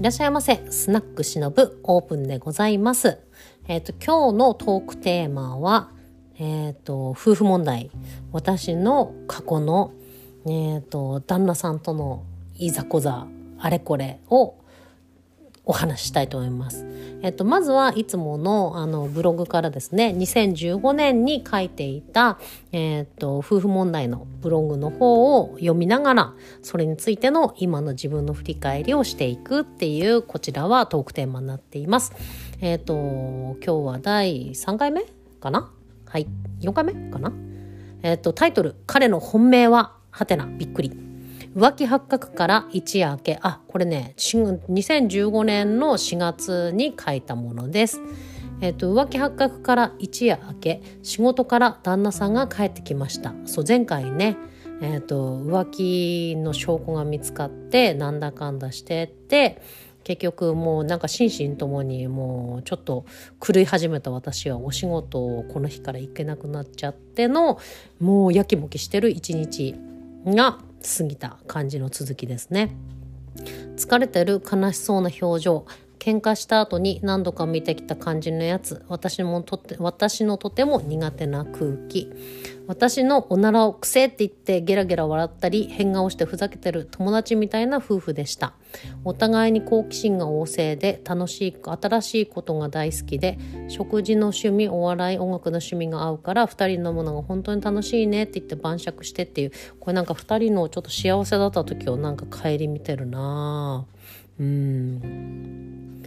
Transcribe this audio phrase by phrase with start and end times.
[0.00, 0.64] いらっしゃいませ。
[0.70, 3.18] スナックしのぶオープンでございます。
[3.68, 5.90] えっ、ー、と、今日のトークテーマは、
[6.38, 7.90] えっ、ー、と、夫婦問題。
[8.32, 9.92] 私の過去の、
[10.46, 12.24] えっ、ー、と、旦那さんとの
[12.56, 13.26] いざこざ、
[13.58, 14.54] あれこれを
[15.64, 16.86] お話ししたいと思います。
[17.22, 22.38] えっと、まずはいつものあのブログからですね、2015年に書いていた、
[22.72, 32.12] えっと、夫婦問題のブログの方を読みながら、それについての今の自分の振り返りをしていくっていう、こちらはトークテーマになっています。
[32.60, 35.04] えっと、今日は第3回目
[35.40, 35.70] かな？
[36.06, 36.26] はい、
[36.60, 37.32] 4回目かな？
[38.02, 41.09] えっと、タイトル、彼の本命は、はてな、びっくり。
[41.56, 48.00] 浮気発覚から一夜明けあこれね2015年の4月に書いたものです。
[48.62, 54.36] えーと、浮気発覚から一夜明け仕事から旦那さんが帰ってきましたそう前回ね、
[54.82, 59.62] えーと、浮気の証拠が見つかってなんだかんだしてって
[60.04, 63.04] 結局もうなんか心身ともにもうちょっと
[63.40, 67.58] 狂い始めた私はお仕事をこの日から行けなくなっちゃっての
[67.98, 69.74] もうやきもきしてる一日
[70.26, 72.74] が過ぎた感じの続きですね。
[73.76, 75.66] 疲れてる悲しそうな表情。
[76.00, 82.10] 喧嘩した後に何度か見てきた感じのやつ私もとて私のとても苦手な空気。
[82.66, 88.54] 私のおならをくせって言ってゲラゲラ笑ったり変顔してふざけてる友達みたいな夫婦でした。
[89.04, 103.84] お互いに好奇心が旺盛で楽しい新しいことが大好きで食事の趣味お笑い音楽の趣味が合うから2人のものが本当に楽しいねって言って晩酌してっていうこれなんか2人のちょっと幸せだった時をなんか帰り見てるな
[104.40, 106.00] うん。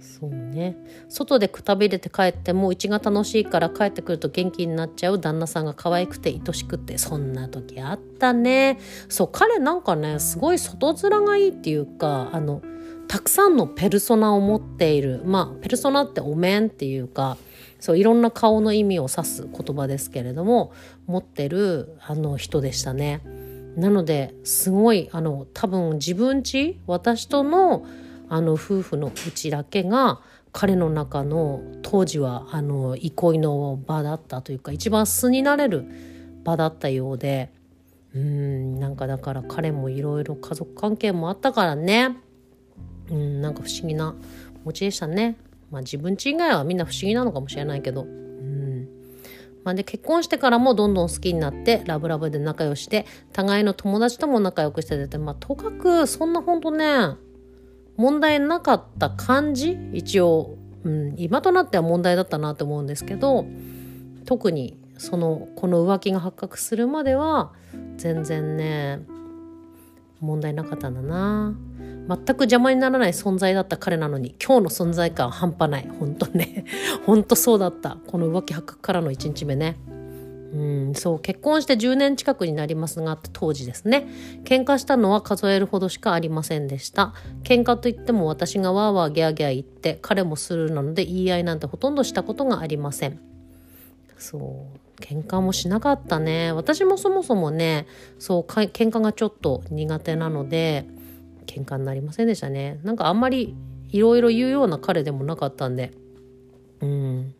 [0.00, 0.76] そうね。
[1.08, 8.78] 外でくたびれて帰ってもううちが楽しいから帰ってくると元気になっちゃう旦那さんが可愛くて愛しくてそんな時あったね。
[9.08, 12.62] そう彼なんかねすごい外面がいいっていうかあの
[13.08, 15.20] たくさんのペルソナを持っている。
[15.24, 17.36] まあペルソナってお面っていうか
[17.78, 20.72] そういろんな顔の意味を指す言葉ですけれども
[21.06, 23.20] 持ってるあの人でしたね。
[23.76, 27.84] なのですごいあの多分自分ち私との
[28.28, 30.20] あの夫婦のうちだけが
[30.50, 35.84] 彼の中の当時はあの憩いの場だったというか一番素になれる
[36.42, 37.52] 場だったようで
[38.14, 42.16] うんなんかだから彼もいろいろ家族関係もあったからね
[43.10, 44.14] うんなんか不思議な
[44.64, 45.36] 持ちでしたね。
[45.70, 48.06] まあ自分ち以外はみんな不思議なのかもしれないけど。
[49.66, 57.16] まあ、で結婚してからもどんどん好きになってラブラブで仲良して互いの友達とも仲良くしててまあとかくそんなほんとね
[57.96, 59.76] 問題なかった感じ？
[59.92, 63.44] 一応、うん、今となっては問題だったなと思うんですけど
[64.24, 67.52] 特にそのこの浮気が発覚するまでは
[67.96, 69.00] 全然ね
[70.26, 71.54] 問題なかったんだな。
[72.08, 75.88] 全く邪魔にならない存在だった彼なのに今日の存在感半端ない。
[75.98, 76.64] 本当ね。
[77.06, 77.98] 本当そうだった。
[78.06, 79.76] この浮気発覚からの1日目ね。
[80.52, 81.18] うんそう。
[81.20, 84.06] 結婚して10年近くになりますが当時ですね。
[84.44, 87.12] 喧嘩したのは数えるほどしかありませんでした。
[87.42, 93.35] 喧嘩といっても私がワーワーギャーギャー言って彼もするなので言い合いなんてほとんどしたことがありません。
[94.18, 96.52] そう喧嘩もしなかったね。
[96.52, 97.86] 私もそもそもね
[98.18, 100.86] そうか喧嘩がちょっと苦手なので
[101.46, 102.80] 喧嘩になりませんでしたね。
[102.82, 103.54] なんかあんまり
[103.90, 105.92] いろいろ言うような彼でもなかったんで。
[106.80, 107.34] うん。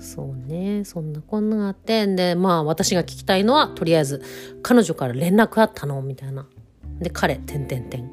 [0.00, 0.84] そうね。
[0.84, 4.22] そんなこんながあってんでまあ私が聞きたいのはとりあえず
[4.62, 6.46] 彼女から連絡あったのみたいな。
[7.00, 8.10] で彼てんてんてん。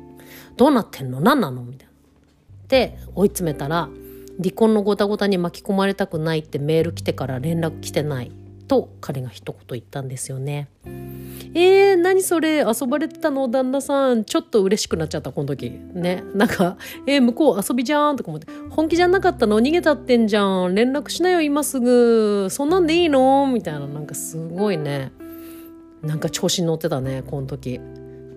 [0.57, 1.22] どうなってんの？
[1.22, 1.63] 何なの？
[1.63, 1.94] みたいな。
[2.68, 3.89] で追い詰めたら
[4.41, 8.31] 離婚のごたごたに巻き込まれたくないってメール来てから連絡来てない
[8.67, 10.69] と彼が一言言ったんですよね。
[11.55, 12.59] えー、何それ？
[12.59, 13.50] 遊ばれてたの？
[13.50, 14.23] 旦那さん。
[14.23, 16.23] ちょっと嬉しくなっちゃったこの時ね。
[16.35, 16.77] なんか
[17.07, 19.59] 「えー、向こう遊びじゃん」とか思って「本気じゃなかったの？
[19.59, 20.75] 逃げたってんじゃん。
[20.75, 22.47] 連絡しなよ今すぐ。
[22.51, 23.88] そんなんでいいの?」みたいな。
[23.88, 25.11] なんかすごいね。
[26.03, 27.81] なんか調子に乗ってたねこの時。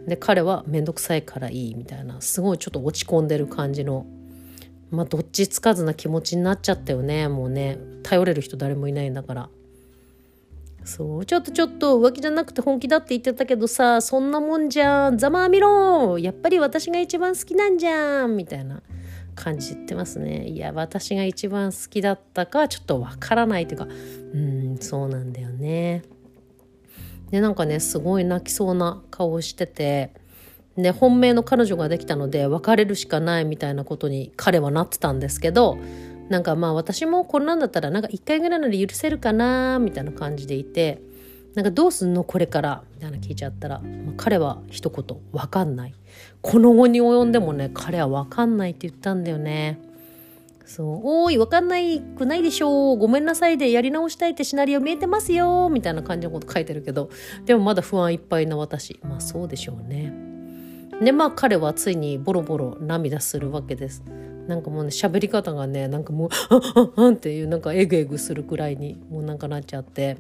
[0.07, 2.21] で彼は面倒くさいからいいみたいな。
[2.23, 4.07] すごいちょっと落ち込んでる感じの
[4.93, 7.27] まあどっちつかずな気持ちになっちゃったよね。
[7.27, 9.49] もうね頼れる人誰もいないんだから。
[10.85, 11.27] そう。
[11.27, 15.17] ちょっとちょっと浮気じゃなくて本気だって言ってたけどさそんなもんじゃん。
[15.17, 18.37] ざまあみろやっぱり私が一番好きなんじゃん。
[18.37, 18.83] みたいな
[19.35, 20.47] 感じてますね。
[20.49, 23.87] いや私が一番好きだったかちょっとわからないというか。
[24.35, 26.03] うんそうなんだよね。
[27.31, 30.13] でなんかねすごい泣きそうな顔をしてて。
[30.77, 35.79] で本命の彼女ができたので別れるしかないみたいなことに彼はなってたんですけど
[36.29, 41.03] なんかまあ私もこんなんだったらなんか1回ぐらいなら許せるかなみたいな感じでいて
[41.55, 45.95] なんかどうすんのこれからみたいな聞いちゃったら、まあ、彼は一言「分かんない」
[46.41, 49.79] この後に及んでもね彼は分かんないって言ったんだよね。
[50.65, 52.97] そう「おい分かんないくないでしょう。
[52.97, 57.11] ごめんなさいでやり直したいってシナリオ見えてますよ」みたいな感じのこと書いてるけど
[57.45, 58.99] でもまだ不安いっぱいな私。
[59.03, 60.32] まあそうでしょうね。
[61.03, 64.03] でまあ彼はついにボロボロ涙するわけです。
[64.47, 70.17] なんかもうね喋り方がねなんかもう「あっあっ」っていうなんかエグエグするくらいにもうなんかなっちゃって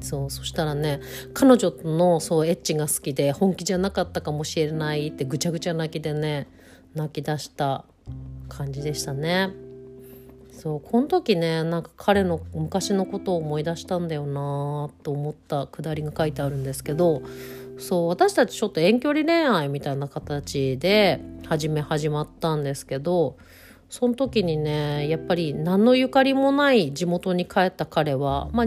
[0.00, 1.00] そうそしたらね
[1.32, 6.46] 彼女のそうエッチが好きで本気じゃなかったかもしれないってぐちゃぐちゃ泣きでね
[6.94, 7.84] 泣き出した
[8.48, 9.50] 感じでしたね
[10.60, 17.22] そうこの時ねなんか彼の昔のことを思い出したんだよなと思ったくだりが書いてあるんですけど
[17.78, 23.36] そう私たちちょっと遠距離恋愛みたいな形で初め始まったんですけど
[23.90, 28.66] その時にねやっぱり何のゆかりもない地元に帰った彼はまあ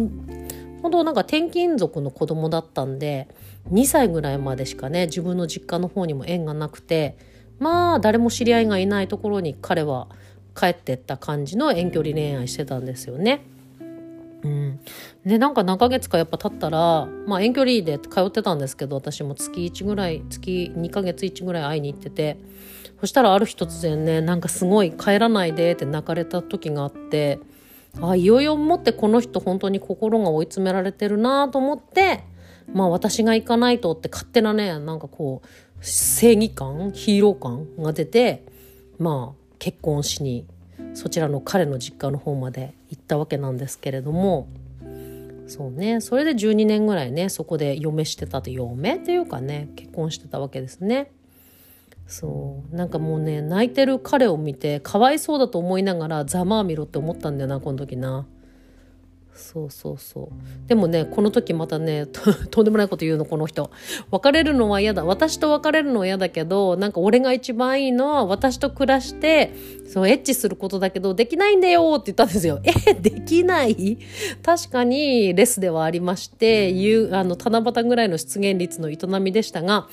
[0.81, 3.27] 本当なんか転勤族の子供だったんで
[3.71, 7.17] 2歳ぐらいまでしかね自分の実家の方にも縁がなくて
[7.59, 10.07] まあ誰も知り合いがいないところに彼は
[10.57, 13.41] 帰ってった感じの遠距離恋愛してたんですよね。
[14.43, 14.79] うん、
[15.25, 22.37] でなんか何ヶ月かやっぱ経ったら、まあ、遠距離で通ってたんですけど私も月1ぐらい月2ヶ月1ぐらい会いに行ってて
[23.01, 27.39] そしたらある日突然ねなんかすごい帰らないでって泣かれた時があって
[27.99, 32.23] あいよいよもってこの人本当に心が追い詰められてるなと思って
[32.71, 35.47] まあ私が行かないとって勝手なねなんかこう
[35.81, 38.43] 正義感ヒーロー感が出て
[38.99, 40.45] まあ結婚しに
[40.93, 44.47] そちらの彼の実家の方まで行ったわけなんですけれども
[45.47, 51.11] そうねそれで12年ぐらいねそこで嫁してたと嫁っていうかね結婚してたわけですね。
[52.05, 58.25] そうなんかもうね泣いてる彼を見てかわいそうだと思いながらざまあみろって思ったんだよなこの時な。
[59.37, 60.67] そうそうそう。
[60.67, 62.07] でもねこの時またね
[62.51, 63.69] とんでもないこと言うのこの人。
[64.11, 65.05] 別れるのは嫌だ。
[65.05, 69.53] 私と別れるのは嫌だけどなんか俺が一番いいのは私と暮らして
[69.87, 72.59] そうエッチすることだけどできないんだよって言ったんですよ。
[72.87, 73.97] えできない？
[74.43, 79.87] 確かにレスではありましていうあの七夕ぐらいの出現率の営みでしたが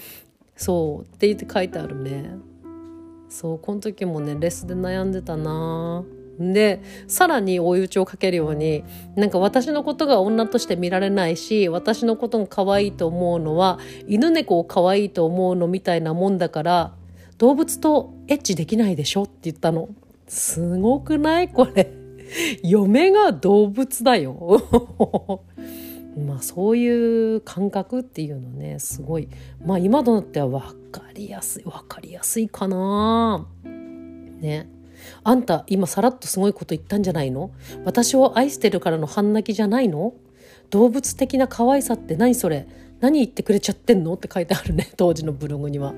[0.57, 2.37] そうって言って書いてあるね。
[3.29, 6.05] そうこの時もねレスで悩んでたな。
[6.39, 8.85] でさらに追い打ちをかけるように
[9.17, 13.79] なんか私のことが女として見られないし私のことが可愛いと思うのは
[14.09, 16.95] 犬猫を可愛いと思うのみたいなもんだから
[17.39, 19.89] 動物とエッチできないでしょって言ったの。
[20.29, 21.49] すごくない？
[21.49, 21.93] これ。
[22.63, 24.63] 嫁が動物だよ。
[26.17, 29.29] まあそういう感覚っていうのねすごい。
[29.65, 30.61] まあ今となっては分
[30.91, 33.47] かりやすい分かりやすいかな。
[34.41, 34.69] ね。
[35.23, 37.51] あんた今さらっとすごいこと言ったんじゃないの？
[37.85, 40.15] 私を愛してるからの半泣きじゃないの？
[40.71, 42.67] 動物的な可愛さって何それ？
[43.01, 44.15] 何言ってくれちゃってんの？
[44.15, 45.95] って書いてあるね 当時のブログには。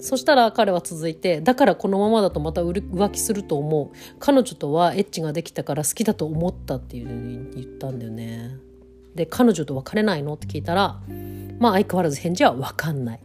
[0.00, 3.96] そしたら彼は続いて、だからこのままだとまた浮気すると思う。
[4.18, 8.56] 彼女とはエッチができたから好きだと思ったっていうふうに言ったんだよね。
[9.14, 10.34] で、彼女と別れないの？
[10.34, 11.00] って聞いたら、
[11.60, 13.20] まあ相変わらず返事は分かんない。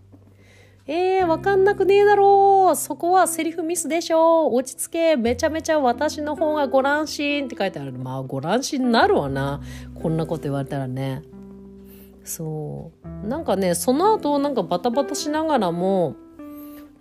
[0.90, 2.76] えー、わかんなくねえだろう。
[2.78, 4.54] そこはセリフミスでしょ。
[4.54, 5.16] 落ち着け。
[5.18, 7.92] めちゃめちゃ私の方がご乱心って書いてある。
[7.92, 9.62] まあ、ご乱心になるわな。
[10.02, 11.24] こんなこと言われたらね。
[12.24, 13.28] そう。
[13.28, 16.16] なんかね、その後、なんかバタバタしながらも、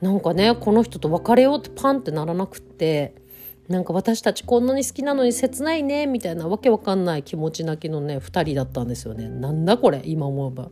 [0.01, 3.15] なんかね、この人と別れようってパンってならなくって、
[3.69, 9.29] なんか私たちこんなに好きなのに切ないね、みたいなわけわかんない気持ち泣きのね、二人だったんですよね。
[9.29, 10.71] なんだこれ、今思えば。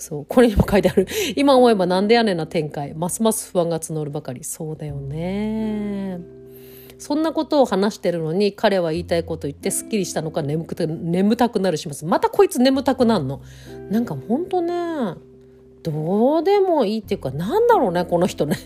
[0.00, 1.06] そうこれにも書いてある。
[1.36, 2.94] 今思えばなんでやねんな展開。
[2.94, 4.44] ますます不安が募るばかり。
[4.44, 6.20] そうだよね。
[6.98, 13.40] そんなことを話してるのに彼は言いたいこと言ってすっきりしたのか眠くて眠たくなるしますまたこいつ眠たくなるの？
[13.90, 14.74] なんかほんとね
[15.82, 18.56] どうでもいいっていうかなんだろうねこの人ね。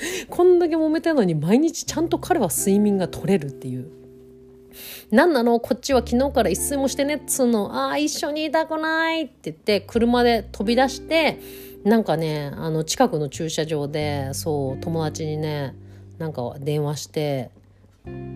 [0.30, 3.90] こんだけ揉めてるのに毎日ちゃんと彼は睡眠が取れるっていう。
[5.10, 5.60] 何なの？
[5.60, 7.74] こっちは昨日から一睡もしてねっつうの。
[7.74, 11.38] ああ、一緒にいたくないって言って、車で飛び出して、
[11.84, 15.74] なんかね、あの、近くの駐車場で、そう、友達にね、
[16.18, 17.50] なんか電話して、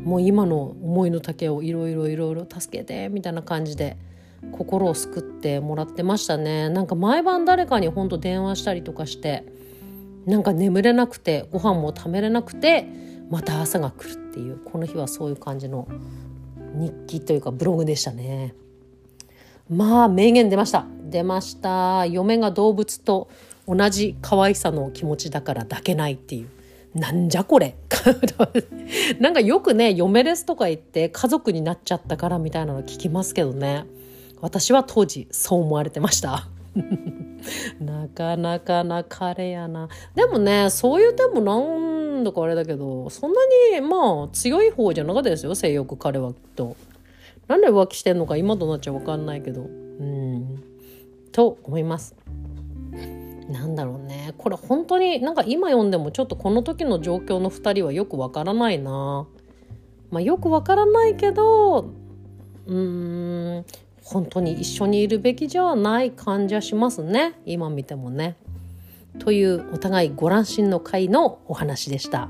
[0.04, 3.96] もう今の思いの丈をいろいろいろいろ助けて、みたいな感じで、
[4.52, 6.68] 心を救ってもらってましたね。
[6.68, 9.44] なんか毎晩誰かにほんと電話したりとかして、
[10.26, 12.86] なんか眠れなくて、ご飯も食べれなくて、
[13.30, 15.88] また朝が来るっていう、この日はそういう感じの
[16.74, 18.54] 日記というかブログでしたね。
[19.68, 20.86] まあ名言出ました。
[21.04, 22.06] 出ました。
[22.06, 23.28] 嫁が動物と
[23.66, 26.48] 同じ可愛さの気持ちだから抱けないっていう。
[26.94, 27.76] なんじゃこれ。
[29.18, 33.84] なんかよくね嫁レスとか言って家族になっちゃったからみたいなの聞きますけどね。
[34.40, 36.48] 私は当時そう思われてました。
[37.80, 39.88] なかなかな彼やな。
[40.14, 41.93] でもねそういう点もなん
[42.24, 43.40] だかあれだけどそんな
[43.78, 46.76] にまあ強い方じゃなかったですよ性欲彼はきっと。
[47.46, 49.62] なんで浮気してんのか今となっちゃ分かんないけど。
[49.62, 50.62] うん。
[51.32, 52.16] と思います。
[53.48, 54.34] なんだろうね。
[54.38, 59.26] これ本当になんか今読んでもちょっとこの時の状況の2人はよくわからないな。
[60.10, 61.90] まあよくわからないけど
[62.66, 63.64] うーん。
[64.02, 67.40] 本当に一緒にいるべきじゃない感じはしますね。
[67.46, 68.36] 今見てもね。
[69.18, 72.28] というお互いご乱心の会のお話でした。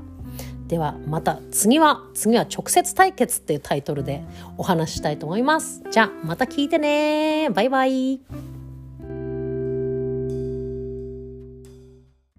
[0.67, 4.23] ではまた次は次は直接対決っていうタイトルで
[4.57, 5.83] お話したいと思います。
[5.91, 8.21] じゃあまた聞いてねバイバイ